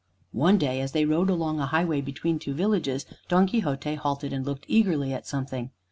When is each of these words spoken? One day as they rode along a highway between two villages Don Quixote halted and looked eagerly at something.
One 0.33 0.57
day 0.57 0.81
as 0.81 0.93
they 0.93 1.05
rode 1.05 1.29
along 1.29 1.59
a 1.59 1.67
highway 1.67 2.01
between 2.01 2.39
two 2.39 2.55
villages 2.55 3.05
Don 3.27 3.45
Quixote 3.45 3.93
halted 3.93 4.33
and 4.33 4.43
looked 4.43 4.65
eagerly 4.67 5.13
at 5.13 5.27
something. 5.27 5.69